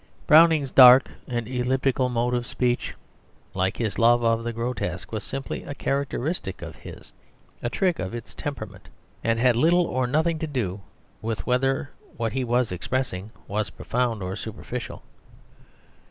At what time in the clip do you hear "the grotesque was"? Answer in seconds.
4.43-5.23